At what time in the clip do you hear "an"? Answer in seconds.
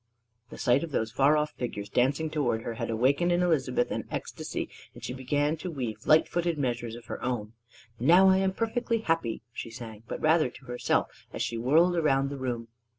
3.91-4.05